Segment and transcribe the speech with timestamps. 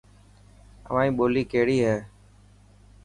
[0.87, 1.95] اوهائي ٻولي ڪهڙي هي.